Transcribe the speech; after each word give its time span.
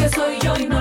que 0.00 0.08
soy 0.08 0.38
yo 0.42 0.54
y 0.58 0.66
no 0.66 0.79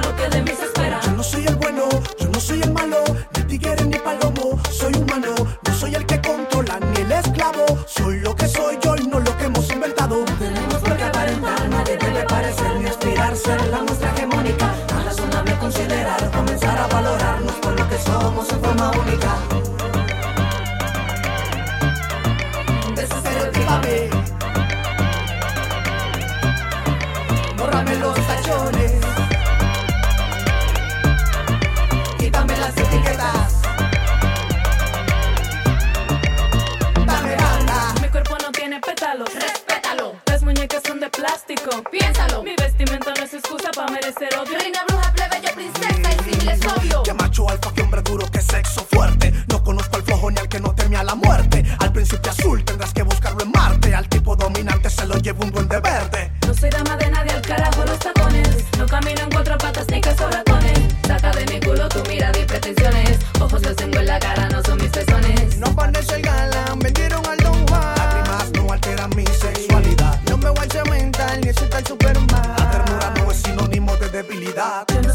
plástico. 41.09 41.83
piénsalo. 41.91 42.43
Mi 42.43 42.55
vestimenta 42.55 43.13
no 43.17 43.23
es 43.23 43.33
excusa 43.33 43.69
para 43.71 43.91
merecer 43.91 44.29
odio. 44.35 44.57
Reina 44.57 44.83
bruja, 44.87 45.13
plebeyo, 45.13 45.53
princesa, 45.53 46.11
el 46.11 46.19
simple 46.23 46.51
es 46.53 46.65
obvio. 46.65 47.03
Que 47.03 47.13
macho 47.13 47.49
alfa, 47.49 47.73
que 47.73 47.81
hombre 47.81 48.01
duro, 48.01 48.25
que 48.31 48.41
sexo 48.41 48.58
debilidad. 74.21 75.08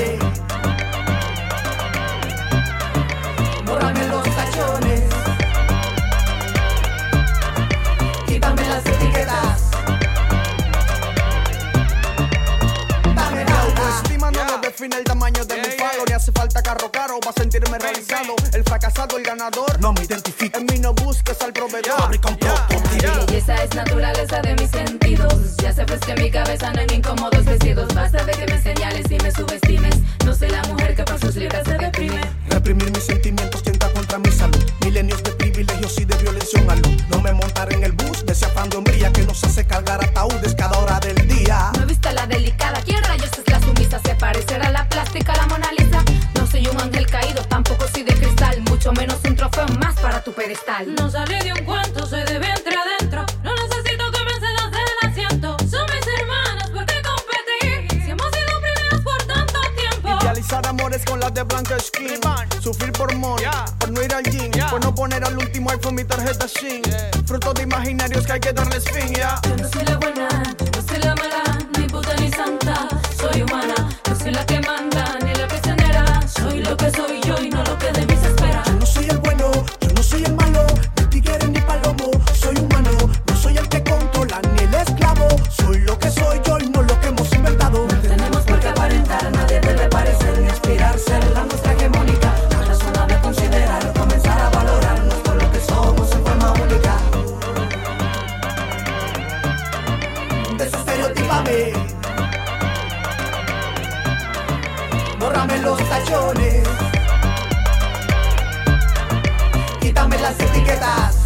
Desestereotípame. 0.00 0.18
Bórrame 3.64 4.06
los 4.08 4.24
tachones. 4.24 5.02
Quítame 8.26 8.68
las 8.68 8.86
etiquetas. 8.86 9.70
Dame 13.14 13.44
banda. 13.44 14.00
Estima 14.02 14.30
no 14.30 14.44
me 14.44 14.66
define 14.66 14.96
el 14.96 15.04
tamaño 15.04 15.44
de 15.44 15.56
mi 15.56 15.68
falo, 15.78 16.04
ni 16.06 16.14
hace 16.14 16.32
falta 16.32 16.62
carro 16.62 16.90
caro 16.90 17.20
para 17.20 17.32
sentirme 17.32 17.78
realizado. 17.78 18.36
El 18.52 18.64
fracasado, 18.64 19.18
el 19.18 19.24
ganador. 19.24 19.78
No 19.80 19.92
me 19.92 20.04
identifico. 20.04 20.58
En 20.58 20.66
mí 20.66 20.78
no 20.78 20.94
busques 20.94 21.40
al 21.42 21.52
proveedor. 21.52 22.00
Fabrica 22.00 22.28
naturaleza 23.84 24.42
de 24.42 24.54
mis 24.56 24.70
sentidos. 24.70 25.56
Ya 25.62 25.72
sabes 25.72 26.00
que 26.00 26.12
en 26.12 26.22
mi 26.22 26.30
cabeza 26.30 26.70
no 26.72 26.80
hay 26.80 26.86
ni 26.86 26.96
incómodos 26.96 27.44
vestidos. 27.44 27.92
Basta 27.94 28.22
de 28.24 28.32
que 28.32 28.46
me 28.46 28.60
señales 28.60 29.10
y 29.10 29.16
me 29.16 29.30
subestimes. 29.30 29.96
No 30.24 30.34
soy 30.34 30.50
la 30.50 30.62
mujer 30.64 30.94
que 30.94 31.02
por 31.04 31.18
sus 31.18 31.34
libras 31.36 31.64
se 31.64 31.78
deprime. 31.78 32.20
Reprimir 32.48 32.90
mis 32.90 33.04
sentimientos 33.04 33.62
tienta 33.62 33.88
contra 33.92 34.18
mi 34.18 34.30
salud. 34.30 34.62
Milenios 34.84 35.22
de 35.22 35.30
privilegios 35.32 35.98
y 35.98 36.04
de 36.04 36.16
violencia 36.16 36.60
un 36.62 36.70
alud. 36.70 37.00
No 37.08 37.20
me 37.22 37.32
montaré 37.32 37.74
en 37.74 37.84
el 37.84 37.92
bus 37.92 38.24
de 38.26 38.32
ese 38.32 38.46
afán 38.46 38.68
de 38.68 38.76
hombría 38.76 39.10
que 39.12 39.22
nos 39.22 39.42
hace 39.44 39.64
cargar 39.66 40.04
ataúdes 40.04 40.54
cada 40.54 40.78
hora 40.78 41.00
del 41.00 41.26
día. 41.26 41.72
No 41.78 41.86
viste 41.86 42.12
la 42.12 42.26
delicada, 42.26 42.80
¿quién 42.84 43.02
rayos 43.04 43.30
es 43.32 43.48
la 43.50 43.60
sumisa? 43.60 43.98
Se 44.04 44.14
parecerá 44.14 44.68
a 44.68 44.72
la 44.72 44.88
plástica, 44.88 45.34
la 45.36 45.46
Mona 45.46 45.70
Lisa. 45.78 46.04
No 46.34 46.46
soy 46.46 46.66
un 46.66 46.78
ángel 46.80 47.06
caído, 47.06 47.42
tampoco 47.44 47.86
soy 47.92 48.02
de 48.02 48.14
cristal, 48.14 48.60
mucho 48.62 48.92
menos 48.92 49.18
un 49.24 49.36
trofeo 49.36 49.66
más 49.80 49.94
para 50.00 50.22
tu 50.22 50.32
pedestal. 50.32 50.94
No 50.96 51.10
salí 51.10 51.38
de 51.44 51.52
un 51.52 51.64
cuento, 51.64 52.06
soy 52.06 52.24
de 52.24 52.38
vientre 52.38 52.69
skin. 61.80 62.20
Sufrir 62.60 62.92
por 62.92 63.14
money, 63.16 63.46
por 63.78 63.90
no 63.90 64.02
ir 64.02 64.14
al 64.14 64.22
gym. 64.24 64.50
Por 64.70 64.84
no 64.84 64.94
poner 64.94 65.24
al 65.24 65.36
último 65.36 65.70
iPhone 65.70 65.94
mi 65.94 66.04
tarjeta 66.04 66.46
SIM. 66.46 66.82
Fruto 67.26 67.52
de 67.54 67.62
imaginarios 67.62 68.26
que 68.26 68.32
hay 68.32 68.40
que 68.40 68.52
darles 68.52 68.84
fin, 68.84 69.12
ya. 69.14 69.40
Yo 69.48 69.56
no 69.56 69.68
soy 69.68 69.84
la 69.84 69.96
buena, 69.96 70.28
no 70.28 70.82
soy 70.82 70.98
la 70.98 71.14
mala, 71.14 71.49
Quítame 105.40 105.62
los 105.62 105.78
tachones. 105.88 106.68
Quítame 109.80 110.18
las 110.18 110.38
etiquetas. 110.38 111.24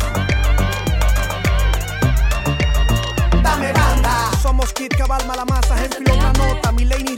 Dame 3.43 3.73
banda. 3.73 4.31
Somos 4.41 4.73
Kid 4.73 4.93
Cabal, 4.97 5.27
mala 5.27 5.45
masa, 5.47 5.75
en 5.85 6.05
la 6.17 6.33
nota, 6.33 6.71
mi 6.71 6.85
lady 6.85 7.14